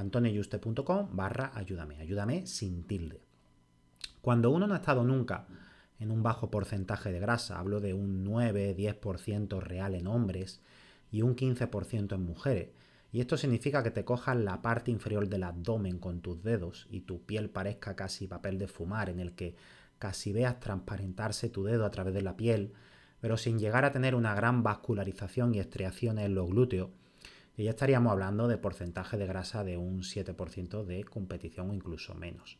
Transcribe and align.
antonioyuste.com 0.00 1.08
barra 1.12 1.52
ayúdame, 1.54 1.98
ayúdame 2.00 2.46
sin 2.46 2.84
tilde. 2.84 3.22
Cuando 4.20 4.50
uno 4.50 4.66
no 4.66 4.74
ha 4.74 4.78
estado 4.78 5.04
nunca 5.04 5.46
en 5.98 6.10
un 6.10 6.22
bajo 6.22 6.50
porcentaje 6.50 7.12
de 7.12 7.20
grasa, 7.20 7.58
hablo 7.58 7.80
de 7.80 7.94
un 7.94 8.24
9-10% 8.24 9.60
real 9.60 9.94
en 9.94 10.06
hombres 10.06 10.60
y 11.10 11.22
un 11.22 11.36
15% 11.36 12.14
en 12.14 12.22
mujeres, 12.22 12.70
y 13.12 13.20
esto 13.20 13.36
significa 13.36 13.82
que 13.82 13.90
te 13.90 14.04
cojas 14.04 14.36
la 14.36 14.62
parte 14.62 14.90
inferior 14.90 15.28
del 15.28 15.42
abdomen 15.42 15.98
con 15.98 16.20
tus 16.20 16.42
dedos 16.42 16.86
y 16.90 17.00
tu 17.00 17.24
piel 17.24 17.50
parezca 17.50 17.96
casi 17.96 18.28
papel 18.28 18.58
de 18.58 18.68
fumar 18.68 19.10
en 19.10 19.18
el 19.18 19.34
que 19.34 19.56
casi 19.98 20.32
veas 20.32 20.60
transparentarse 20.60 21.50
tu 21.50 21.64
dedo 21.64 21.84
a 21.84 21.90
través 21.90 22.14
de 22.14 22.22
la 22.22 22.36
piel, 22.36 22.72
pero 23.20 23.36
sin 23.36 23.58
llegar 23.58 23.84
a 23.84 23.92
tener 23.92 24.14
una 24.14 24.34
gran 24.34 24.62
vascularización 24.62 25.54
y 25.54 25.58
estriaciones 25.58 26.24
en 26.24 26.34
los 26.34 26.48
glúteos, 26.48 26.90
y 27.60 27.64
ya 27.64 27.70
estaríamos 27.70 28.10
hablando 28.10 28.48
de 28.48 28.56
porcentaje 28.56 29.18
de 29.18 29.26
grasa 29.26 29.64
de 29.64 29.76
un 29.76 30.00
7% 30.00 30.82
de 30.82 31.04
competición 31.04 31.68
o 31.68 31.74
incluso 31.74 32.14
menos. 32.14 32.56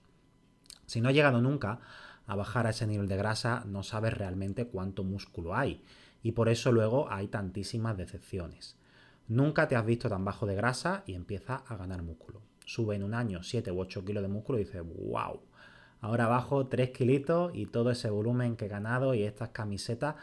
Si 0.85 1.01
no 1.01 1.09
ha 1.09 1.13
llegado 1.13 1.41
nunca 1.41 1.81
a 2.27 2.37
bajar 2.37 2.67
a 2.67 2.71
ese 2.71 2.87
nivel 2.87 3.09
de 3.09 3.17
grasa, 3.17 3.65
no 3.67 3.83
sabes 3.83 4.13
realmente 4.13 4.67
cuánto 4.67 5.03
músculo 5.03 5.57
hay 5.57 5.83
y 6.23 6.33
por 6.33 6.51
eso 6.51 6.71
luego 6.71 7.11
hay 7.11 7.29
tantísimas 7.29 7.97
decepciones. 7.97 8.77
Nunca 9.27 9.69
te 9.69 9.77
has 9.77 9.87
visto 9.87 10.11
tan 10.11 10.23
bajo 10.23 10.45
de 10.45 10.55
grasa 10.55 11.03
y 11.07 11.15
empiezas 11.15 11.63
a 11.67 11.77
ganar 11.77 12.03
músculo. 12.03 12.43
Sube 12.67 12.95
en 12.95 13.03
un 13.03 13.15
año 13.15 13.43
7 13.43 13.73
u 13.73 13.81
8 13.81 14.05
kilos 14.05 14.23
de 14.23 14.29
músculo 14.29 14.59
y 14.59 14.65
dices, 14.65 14.83
wow, 14.83 15.41
ahora 16.03 16.27
bajo 16.27 16.67
3 16.67 16.91
kilitos 16.91 17.53
y 17.55 17.65
todo 17.65 17.91
ese 17.91 18.11
volumen 18.11 18.55
que 18.55 18.67
he 18.67 18.69
ganado 18.69 19.15
y 19.15 19.23
estas 19.23 19.49
camisetas 19.49 20.17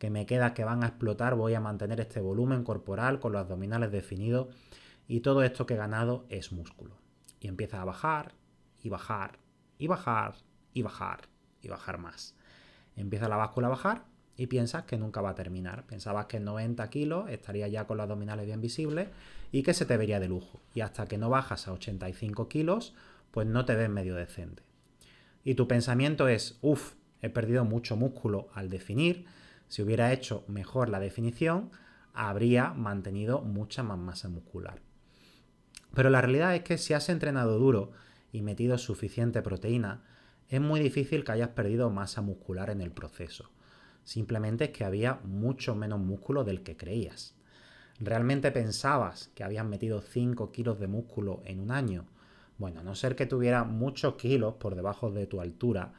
que 0.00 0.08
me 0.08 0.24
queda 0.24 0.54
que 0.54 0.64
van 0.64 0.82
a 0.82 0.86
explotar, 0.86 1.34
voy 1.34 1.52
a 1.52 1.60
mantener 1.60 2.00
este 2.00 2.20
volumen 2.20 2.64
corporal 2.64 3.20
con 3.20 3.32
los 3.32 3.42
abdominales 3.42 3.92
definidos 3.92 4.48
y 5.06 5.20
todo 5.20 5.42
esto 5.42 5.66
que 5.66 5.74
he 5.74 5.76
ganado 5.76 6.24
es 6.30 6.52
músculo. 6.52 6.96
Y 7.38 7.48
empieza 7.48 7.82
a 7.82 7.84
bajar 7.84 8.32
y 8.82 8.88
bajar 8.88 9.38
y 9.76 9.88
bajar 9.88 10.36
y 10.72 10.80
bajar 10.80 11.20
y 11.60 11.68
bajar 11.68 11.98
más. 11.98 12.34
Empieza 12.96 13.28
la 13.28 13.36
báscula 13.36 13.66
a 13.66 13.70
bajar 13.70 14.04
y 14.38 14.46
piensas 14.46 14.84
que 14.84 14.96
nunca 14.96 15.20
va 15.20 15.30
a 15.30 15.34
terminar. 15.34 15.84
Pensabas 15.86 16.24
que 16.26 16.38
en 16.38 16.44
90 16.44 16.88
kilos 16.88 17.28
estaría 17.28 17.68
ya 17.68 17.86
con 17.86 17.98
los 17.98 18.04
abdominales 18.04 18.46
bien 18.46 18.62
visibles 18.62 19.08
y 19.52 19.62
que 19.62 19.74
se 19.74 19.84
te 19.84 19.98
vería 19.98 20.18
de 20.18 20.28
lujo. 20.28 20.60
Y 20.74 20.80
hasta 20.80 21.04
que 21.04 21.18
no 21.18 21.28
bajas 21.28 21.68
a 21.68 21.72
85 21.74 22.48
kilos, 22.48 22.94
pues 23.32 23.46
no 23.46 23.66
te 23.66 23.74
ves 23.74 23.90
medio 23.90 24.14
decente. 24.14 24.62
Y 25.44 25.56
tu 25.56 25.68
pensamiento 25.68 26.26
es, 26.26 26.58
uff, 26.62 26.94
he 27.20 27.28
perdido 27.28 27.66
mucho 27.66 27.96
músculo 27.96 28.48
al 28.54 28.70
definir, 28.70 29.26
si 29.70 29.82
hubiera 29.82 30.12
hecho 30.12 30.44
mejor 30.48 30.88
la 30.88 30.98
definición, 30.98 31.70
habría 32.12 32.72
mantenido 32.72 33.40
mucha 33.40 33.84
más 33.84 33.98
masa 33.98 34.28
muscular. 34.28 34.80
Pero 35.94 36.10
la 36.10 36.20
realidad 36.20 36.56
es 36.56 36.62
que 36.64 36.76
si 36.76 36.92
has 36.92 37.08
entrenado 37.08 37.56
duro 37.56 37.92
y 38.32 38.42
metido 38.42 38.78
suficiente 38.78 39.42
proteína, 39.42 40.02
es 40.48 40.60
muy 40.60 40.80
difícil 40.80 41.22
que 41.22 41.30
hayas 41.30 41.50
perdido 41.50 41.88
masa 41.88 42.20
muscular 42.20 42.68
en 42.68 42.80
el 42.80 42.90
proceso. 42.90 43.48
Simplemente 44.02 44.64
es 44.64 44.70
que 44.70 44.84
había 44.84 45.20
mucho 45.22 45.76
menos 45.76 46.00
músculo 46.00 46.42
del 46.42 46.64
que 46.64 46.76
creías. 46.76 47.36
¿Realmente 48.00 48.50
pensabas 48.50 49.30
que 49.36 49.44
habías 49.44 49.64
metido 49.64 50.00
5 50.00 50.50
kilos 50.50 50.80
de 50.80 50.88
músculo 50.88 51.42
en 51.44 51.60
un 51.60 51.70
año? 51.70 52.06
Bueno, 52.58 52.80
a 52.80 52.82
no 52.82 52.96
ser 52.96 53.14
que 53.14 53.26
tuviera 53.26 53.62
muchos 53.62 54.16
kilos 54.16 54.54
por 54.54 54.74
debajo 54.74 55.12
de 55.12 55.28
tu 55.28 55.40
altura, 55.40 55.92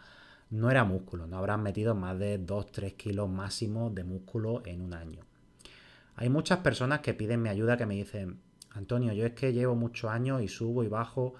no 0.52 0.70
era 0.70 0.84
músculo, 0.84 1.28
no 1.28 1.38
habrán 1.38 1.64
metido 1.64 1.96
más 1.96 2.20
de 2.20 2.40
2-3 2.40 2.96
kilos 2.96 3.30
máximo 3.30 3.90
de 3.90 4.04
músculo 4.04 4.62
en 4.66 4.82
un 4.82 4.94
año. 4.94 5.22
Hay 6.16 6.30
muchas 6.30 6.60
personas 6.60 7.00
que 7.00 7.14
piden 7.14 7.42
mi 7.42 7.50
ayuda 7.50 7.78
que 7.78 7.86
me 7.86 7.96
dicen, 7.96 8.40
Antonio, 8.72 9.14
yo 9.14 9.26
es 9.26 9.34
que 9.34 9.54
llevo 9.54 9.76
muchos 9.76 10.12
años 10.12 10.42
y 10.42 10.50
subo 10.50 10.84
y 10.84 10.90
bajo 10.90 11.34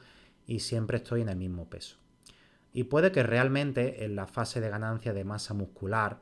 y 0.48 0.62
siempre 0.62 0.98
estoy 0.98 1.22
en 1.22 1.30
el 1.30 1.36
mismo 1.36 1.70
peso. 1.70 1.98
Y 2.74 2.86
puede 2.86 3.12
que 3.12 3.22
realmente 3.22 4.06
en 4.06 4.16
la 4.16 4.28
fase 4.28 4.62
de 4.62 4.70
ganancia 4.70 5.14
de 5.14 5.26
masa 5.26 5.54
muscular 5.54 6.22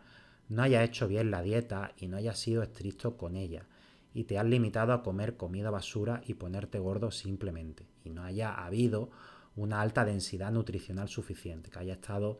no 0.50 0.64
haya 0.64 0.84
hecho 0.84 1.08
bien 1.08 1.30
la 1.30 1.44
dieta 1.44 1.94
y 1.96 2.08
no 2.08 2.18
haya 2.18 2.34
sido 2.34 2.64
estricto 2.64 3.18
con 3.18 3.36
ella 3.36 3.68
y 4.16 4.24
te 4.24 4.40
has 4.40 4.46
limitado 4.46 4.94
a 4.94 5.04
comer 5.04 5.38
comida 5.38 5.70
basura 5.70 6.24
y 6.26 6.34
ponerte 6.34 6.80
gordo 6.80 7.12
simplemente 7.12 7.86
y 8.04 8.10
no 8.10 8.24
haya 8.24 8.52
habido 8.54 9.12
una 9.56 9.82
alta 9.82 10.06
densidad 10.06 10.52
nutricional 10.52 11.10
suficiente, 11.10 11.70
que 11.70 11.80
haya 11.80 11.94
estado 11.94 12.40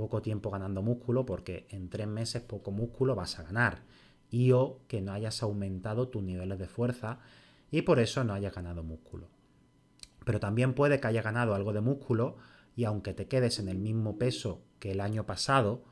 poco 0.00 0.22
tiempo 0.22 0.50
ganando 0.50 0.82
músculo 0.82 1.26
porque 1.26 1.66
en 1.70 1.90
tres 1.90 2.06
meses 2.06 2.42
poco 2.42 2.70
músculo 2.70 3.14
vas 3.14 3.38
a 3.38 3.42
ganar 3.42 3.82
y 4.30 4.52
o 4.52 4.80
que 4.88 5.02
no 5.02 5.12
hayas 5.12 5.42
aumentado 5.42 6.08
tus 6.08 6.22
niveles 6.22 6.58
de 6.58 6.68
fuerza 6.68 7.18
y 7.70 7.82
por 7.82 7.98
eso 8.00 8.24
no 8.24 8.32
hayas 8.32 8.54
ganado 8.54 8.82
músculo. 8.82 9.28
Pero 10.24 10.40
también 10.40 10.74
puede 10.74 11.00
que 11.00 11.06
haya 11.06 11.22
ganado 11.22 11.54
algo 11.54 11.72
de 11.72 11.80
músculo 11.80 12.36
y 12.74 12.84
aunque 12.84 13.12
te 13.12 13.28
quedes 13.28 13.58
en 13.58 13.68
el 13.68 13.78
mismo 13.78 14.16
peso 14.16 14.62
que 14.78 14.92
el 14.92 15.00
año 15.00 15.26
pasado, 15.26 15.84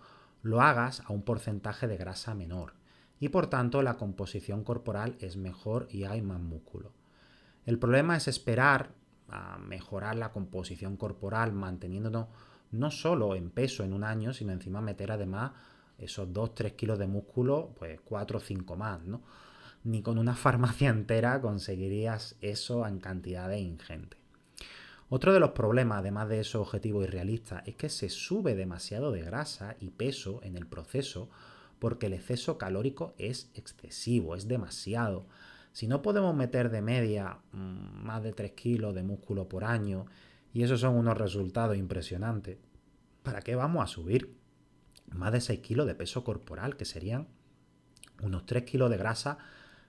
lo 0.43 0.63
hagas 0.63 1.03
a 1.07 1.13
un 1.13 1.23
porcentaje 1.23 1.87
de 1.87 1.97
grasa 1.97 2.35
menor 2.35 2.75
y 3.21 3.29
por 3.29 3.49
tanto 3.49 3.83
la 3.83 3.99
composición 3.99 4.65
corporal 4.65 5.17
es 5.21 5.37
mejor 5.37 5.89
y 5.91 6.05
hay 6.05 6.23
más 6.23 6.41
músculo. 6.41 6.93
El 7.67 7.79
problema 7.79 8.17
es 8.17 8.29
esperar 8.29 8.95
a 9.29 9.59
mejorar 9.59 10.17
la 10.17 10.33
composición 10.33 10.97
corporal 10.97 11.53
manteniéndonos 11.53 12.29
no 12.71 12.91
solo 12.91 13.35
en 13.35 13.51
peso 13.51 13.85
en 13.85 13.93
un 13.93 14.05
año, 14.05 14.33
sino 14.33 14.53
encima 14.53 14.81
meter 14.81 15.13
además 15.13 15.53
esos 15.99 16.29
2-3 16.29 16.77
kilos 16.77 16.99
de 16.99 17.07
músculo, 17.07 17.75
pues 17.79 18.01
4 18.05 18.39
o 18.39 18.41
5 18.41 18.77
más, 18.77 19.03
¿no? 19.05 19.23
Ni 19.85 20.03
con 20.03 20.19
una 20.19 20.35
farmacia 20.37 20.91
entera 20.91 21.41
conseguirías 21.41 22.37
eso 22.41 22.87
en 22.87 22.99
cantidades 22.99 23.61
ingentes. 23.61 24.19
Otro 25.11 25.33
de 25.33 25.41
los 25.41 25.53
problemas, 25.53 26.01
además 26.01 26.29
de 26.29 26.41
esos 26.41 26.61
objetivos 26.61 27.05
irrealistas, 27.05 27.67
es 27.67 27.77
que 27.77 27.89
se 27.89 28.11
sube 28.11 28.55
demasiado 28.55 29.11
de 29.11 29.23
grasa 29.23 29.77
y 29.81 29.89
peso 29.91 30.41
en 30.43 30.57
el 30.57 30.67
proceso 30.67 31.31
porque 31.79 32.07
el 32.07 32.13
exceso 32.13 32.59
calórico 32.59 33.15
es 33.17 33.51
excesivo, 33.55 34.35
es 34.35 34.49
demasiado. 34.49 35.25
Si 35.73 35.87
no 35.87 36.03
podemos 36.03 36.35
meter 36.35 36.71
de 36.71 36.83
media 36.83 37.39
mm, 37.53 38.05
más 38.05 38.23
de 38.23 38.33
3 38.33 38.53
kilos 38.53 38.95
de 38.95 39.03
músculo 39.03 39.49
por 39.49 39.65
año 39.65 40.07
y 40.53 40.63
esos 40.63 40.81
son 40.81 40.97
unos 40.97 41.17
resultados 41.17 41.77
impresionantes. 41.77 42.59
¿Para 43.23 43.41
qué 43.41 43.55
vamos 43.55 43.83
a 43.83 43.87
subir 43.87 44.37
más 45.11 45.33
de 45.33 45.41
6 45.41 45.61
kilos 45.61 45.87
de 45.87 45.95
peso 45.95 46.25
corporal, 46.25 46.77
que 46.77 46.85
serían 46.85 47.29
unos 48.23 48.47
3 48.47 48.65
kilos 48.65 48.91
de 48.91 48.97
grasa, 48.97 49.39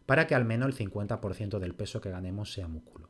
para 0.05 0.27
que 0.27 0.35
al 0.35 0.45
menos 0.45 0.69
el 0.69 0.89
50% 0.89 1.59
del 1.59 1.75
peso 1.75 2.01
que 2.01 2.09
ganemos 2.09 2.51
sea 2.51 2.67
músculo? 2.67 3.09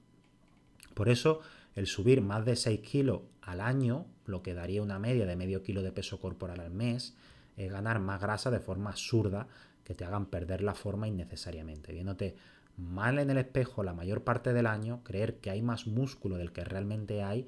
Por 0.93 1.09
eso, 1.09 1.41
el 1.75 1.87
subir 1.87 2.21
más 2.21 2.45
de 2.45 2.55
6 2.55 2.81
kilos 2.81 3.21
al 3.41 3.61
año, 3.61 4.05
lo 4.25 4.43
que 4.43 4.53
daría 4.53 4.81
una 4.81 4.99
media 4.99 5.25
de 5.25 5.35
medio 5.35 5.63
kilo 5.63 5.81
de 5.81 5.91
peso 5.91 6.19
corporal 6.19 6.59
al 6.59 6.71
mes, 6.71 7.15
es 7.57 7.71
ganar 7.71 7.99
más 7.99 8.21
grasa 8.21 8.51
de 8.51 8.59
forma 8.59 8.91
absurda 8.91 9.47
que 9.83 9.95
te 9.95 10.05
hagan 10.05 10.27
perder 10.27 10.61
la 10.61 10.75
forma 10.75 11.07
innecesariamente, 11.07 11.93
viéndote 11.93 12.35
mal 12.79 13.19
en 13.19 13.29
el 13.29 13.37
espejo 13.37 13.83
la 13.83 13.93
mayor 13.93 14.23
parte 14.23 14.53
del 14.53 14.67
año, 14.67 15.03
creer 15.03 15.39
que 15.39 15.49
hay 15.49 15.61
más 15.61 15.87
músculo 15.87 16.37
del 16.37 16.51
que 16.51 16.63
realmente 16.63 17.23
hay 17.23 17.47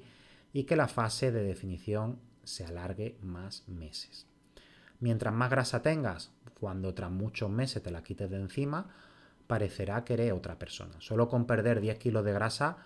y 0.52 0.64
que 0.64 0.76
la 0.76 0.88
fase 0.88 1.32
de 1.32 1.42
definición 1.42 2.18
se 2.44 2.64
alargue 2.64 3.16
más 3.22 3.66
meses. 3.66 4.26
Mientras 5.00 5.34
más 5.34 5.50
grasa 5.50 5.82
tengas, 5.82 6.30
cuando 6.60 6.94
tras 6.94 7.10
muchos 7.10 7.50
meses 7.50 7.82
te 7.82 7.90
la 7.90 8.02
quites 8.02 8.30
de 8.30 8.36
encima, 8.36 8.88
parecerá 9.46 10.04
que 10.04 10.14
eres 10.14 10.32
otra 10.32 10.58
persona. 10.58 10.94
Solo 11.00 11.28
con 11.28 11.46
perder 11.46 11.80
10 11.80 11.98
kilos 11.98 12.24
de 12.24 12.32
grasa 12.32 12.76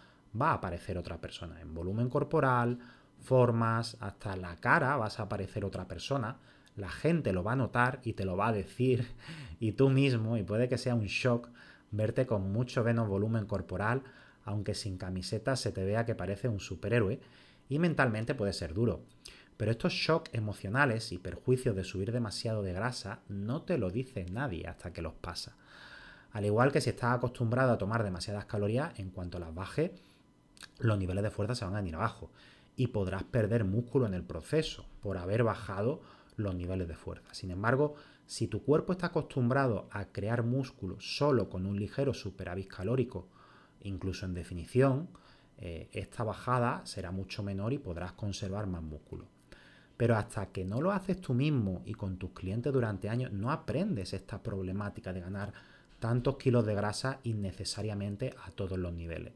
va 0.41 0.51
a 0.51 0.55
aparecer 0.55 0.97
otra 0.97 1.21
persona. 1.21 1.61
En 1.61 1.75
volumen 1.75 2.09
corporal, 2.09 2.79
formas, 3.21 3.97
hasta 4.01 4.37
la 4.37 4.57
cara 4.57 4.97
vas 4.97 5.21
a 5.21 5.25
aparecer 5.25 5.65
otra 5.65 5.87
persona. 5.87 6.39
La 6.77 6.91
gente 6.91 7.33
lo 7.33 7.43
va 7.43 7.53
a 7.53 7.57
notar 7.57 8.01
y 8.03 8.15
te 8.15 8.25
lo 8.25 8.37
va 8.37 8.49
a 8.49 8.53
decir 8.53 9.07
y 9.61 9.73
tú 9.73 9.91
mismo, 9.91 10.37
y 10.37 10.43
puede 10.43 10.69
que 10.69 10.79
sea 10.79 10.95
un 10.95 11.07
shock 11.07 11.51
verte 11.97 12.27
con 12.27 12.53
mucho 12.53 12.85
menos 12.85 13.09
volumen 13.09 13.47
corporal, 13.47 14.03
aunque 14.45 14.75
sin 14.75 14.99
camiseta 14.99 15.57
se 15.57 15.73
te 15.73 15.85
vea 15.85 16.05
que 16.05 16.15
parece 16.15 16.49
un 16.49 16.61
superhéroe, 16.61 17.21
y 17.69 17.79
mentalmente 17.79 18.35
puede 18.35 18.53
ser 18.53 18.75
duro. 18.75 19.03
Pero 19.57 19.71
estos 19.71 19.93
shocks 19.93 20.31
emocionales 20.35 21.13
y 21.13 21.19
perjuicios 21.19 21.75
de 21.75 21.85
subir 21.85 22.13
demasiado 22.13 22.63
de 22.63 22.73
grasa 22.73 23.21
no 23.29 23.63
te 23.63 23.79
lo 23.79 23.91
dice 23.91 24.27
nadie 24.31 24.67
hasta 24.67 24.93
que 24.93 25.03
los 25.03 25.15
pasa. 25.15 25.57
Al 26.33 26.45
igual 26.45 26.71
que 26.71 26.81
si 26.81 26.91
estás 26.91 27.15
acostumbrado 27.15 27.73
a 27.73 27.79
tomar 27.79 28.05
demasiadas 28.05 28.45
calorías, 28.45 28.99
en 28.99 29.11
cuanto 29.11 29.39
las 29.39 29.55
bajes, 29.55 29.93
los 30.79 30.99
niveles 30.99 31.25
de 31.25 31.31
fuerza 31.31 31.55
se 31.55 31.65
van 31.65 31.77
a 31.77 31.89
ir 31.89 31.95
abajo 31.95 32.31
y 32.77 32.89
podrás 32.89 33.25
perder 33.25 33.65
músculo 33.65 34.07
en 34.07 34.15
el 34.15 34.23
proceso 34.23 34.85
por 35.01 35.17
haber 35.17 35.43
bajado 35.43 36.03
los 36.37 36.55
niveles 36.55 36.89
de 36.89 36.97
fuerza. 36.97 37.35
Sin 37.35 37.51
embargo, 37.51 37.95
si 38.27 38.49
tu 38.49 38.63
cuerpo 38.63 38.93
está 38.93 39.09
acostumbrado 39.09 39.89
a 39.91 40.07
crear 40.07 40.43
músculo 40.43 41.01
solo 41.01 41.49
con 41.49 41.67
un 41.67 41.79
ligero 41.79 42.13
superávit 42.13 42.69
calórico, 42.69 43.29
incluso 43.83 44.27
en 44.27 44.35
definición, 44.35 45.09
eh, 45.59 45.89
esta 45.93 46.25
bajada 46.25 46.85
será 46.85 47.11
mucho 47.11 47.43
menor 47.43 47.73
y 47.73 47.79
podrás 47.79 48.13
conservar 48.13 48.67
más 48.67 48.83
músculo. 48.83 49.27
Pero 49.97 50.17
hasta 50.17 50.47
que 50.47 50.65
no 50.65 50.83
lo 50.83 50.93
haces 50.93 51.21
tú 51.21 51.33
mismo 51.33 51.83
y 51.87 51.95
con 51.95 52.19
tus 52.19 52.33
clientes 52.33 52.73
durante 52.73 53.09
años, 53.09 53.33
no 53.33 53.51
aprendes 53.51 54.13
esta 54.13 54.43
problemática 54.43 55.13
de 55.13 55.21
ganar 55.21 55.53
tantos 55.99 56.37
kilos 56.37 56.67
de 56.67 56.75
grasa 56.75 57.21
innecesariamente 57.23 58.35
a 58.45 58.51
todos 58.51 58.79
los 58.79 58.93
niveles. 58.93 59.33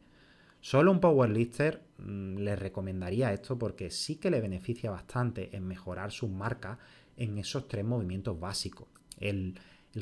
Solo 0.60 0.92
un 0.92 1.00
powerlifter 1.00 1.82
mm, 1.98 2.36
le 2.36 2.56
recomendaría 2.56 3.32
esto 3.32 3.58
porque 3.58 3.90
sí 3.90 4.16
que 4.16 4.30
le 4.30 4.40
beneficia 4.40 4.90
bastante 4.90 5.56
en 5.56 5.66
mejorar 5.66 6.12
sus 6.12 6.30
marcas 6.30 6.78
en 7.16 7.38
esos 7.38 7.68
tres 7.68 7.84
movimientos 7.84 8.38
básicos. 8.38 8.88
El, 9.18 9.58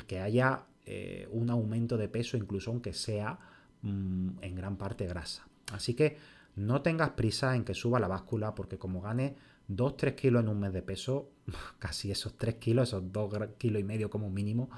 que 0.07 0.19
haya 0.19 0.65
eh, 0.85 1.27
un 1.31 1.49
aumento 1.49 1.97
de 1.97 2.07
peso, 2.07 2.37
incluso 2.37 2.71
aunque 2.71 2.93
sea 2.93 3.39
mm, 3.81 4.41
en 4.41 4.55
gran 4.55 4.77
parte 4.77 5.07
grasa. 5.07 5.47
Así 5.71 5.93
que 5.93 6.17
no 6.55 6.81
tengas 6.81 7.11
prisa 7.11 7.55
en 7.55 7.63
que 7.63 7.73
suba 7.73 7.99
la 7.99 8.07
báscula 8.07 8.53
porque 8.53 8.77
como 8.77 9.01
gane 9.01 9.35
2-3 9.69 10.15
kilos 10.15 10.43
en 10.43 10.49
un 10.49 10.59
mes 10.59 10.73
de 10.73 10.81
peso, 10.81 11.31
casi 11.79 12.11
esos 12.11 12.37
3 12.37 12.55
kilos, 12.55 12.89
esos 12.89 13.11
2 13.11 13.49
kilos 13.57 13.79
y 13.79 13.85
medio 13.85 14.09
como 14.09 14.29
mínimo, 14.29 14.69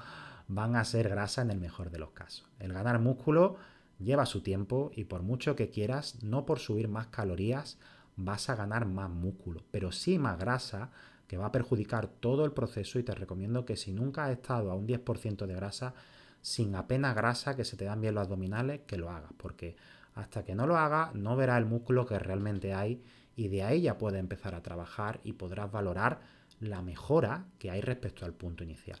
van 0.48 0.76
a 0.76 0.84
ser 0.84 1.08
grasa 1.08 1.42
en 1.42 1.50
el 1.50 1.58
mejor 1.58 1.90
de 1.90 1.98
los 1.98 2.10
casos. 2.10 2.46
El 2.58 2.72
ganar 2.72 2.98
músculo 2.98 3.56
lleva 4.02 4.26
su 4.26 4.42
tiempo 4.42 4.90
y 4.94 5.04
por 5.04 5.22
mucho 5.22 5.56
que 5.56 5.70
quieras, 5.70 6.22
no 6.22 6.46
por 6.46 6.58
subir 6.58 6.88
más 6.88 7.08
calorías 7.08 7.78
vas 8.16 8.50
a 8.50 8.56
ganar 8.56 8.86
más 8.86 9.10
músculo, 9.10 9.62
pero 9.70 9.92
sí 9.92 10.18
más 10.18 10.38
grasa 10.38 10.90
que 11.26 11.38
va 11.38 11.46
a 11.46 11.52
perjudicar 11.52 12.08
todo 12.08 12.44
el 12.44 12.52
proceso 12.52 12.98
y 12.98 13.02
te 13.02 13.14
recomiendo 13.14 13.64
que 13.64 13.76
si 13.76 13.92
nunca 13.92 14.26
has 14.26 14.32
estado 14.32 14.70
a 14.70 14.74
un 14.74 14.86
10% 14.86 15.46
de 15.46 15.54
grasa, 15.54 15.94
sin 16.42 16.74
apenas 16.74 17.14
grasa, 17.14 17.56
que 17.56 17.64
se 17.64 17.76
te 17.76 17.86
dan 17.86 18.00
bien 18.00 18.14
los 18.14 18.24
abdominales, 18.24 18.80
que 18.86 18.98
lo 18.98 19.08
hagas, 19.08 19.32
porque 19.36 19.76
hasta 20.14 20.44
que 20.44 20.54
no 20.54 20.66
lo 20.66 20.76
hagas 20.76 21.14
no 21.14 21.36
verás 21.36 21.58
el 21.58 21.64
músculo 21.64 22.04
que 22.04 22.18
realmente 22.18 22.74
hay 22.74 23.02
y 23.34 23.48
de 23.48 23.62
ahí 23.62 23.82
ya 23.82 23.96
puedes 23.96 24.20
empezar 24.20 24.54
a 24.54 24.62
trabajar 24.62 25.20
y 25.24 25.32
podrás 25.32 25.70
valorar 25.72 26.20
la 26.60 26.82
mejora 26.82 27.46
que 27.58 27.70
hay 27.70 27.80
respecto 27.80 28.24
al 28.24 28.34
punto 28.34 28.62
inicial. 28.62 28.98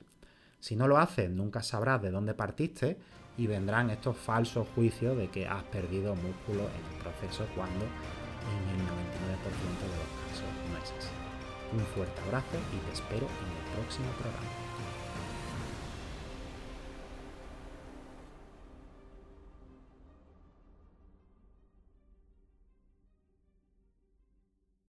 Si 0.58 0.76
no 0.76 0.88
lo 0.88 0.98
haces, 0.98 1.30
nunca 1.30 1.62
sabrás 1.62 2.00
de 2.00 2.10
dónde 2.10 2.34
partiste 2.34 2.98
y 3.36 3.46
vendrán 3.46 3.90
estos 3.90 4.16
falsos 4.16 4.66
juicios 4.74 5.16
de 5.16 5.28
que 5.28 5.46
has 5.46 5.62
perdido 5.64 6.14
músculo 6.14 6.68
en 6.68 6.94
el 6.94 7.02
proceso 7.02 7.46
cuando 7.54 7.84
en 7.84 8.62
el 8.70 8.80
99% 8.82 9.82
de 9.82 9.96
los 9.98 10.10
casos 10.28 10.50
no 10.70 10.76
es 10.78 10.92
así. 10.98 11.12
Un 11.72 11.80
fuerte 11.94 12.20
abrazo 12.22 12.58
y 12.72 12.78
te 12.86 12.92
espero 12.92 13.26
en 13.26 13.48
el 13.56 13.74
próximo 13.76 14.08
programa. 14.20 14.71